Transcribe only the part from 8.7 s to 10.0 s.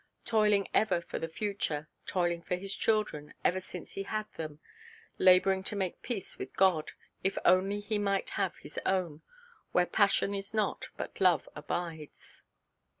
own, where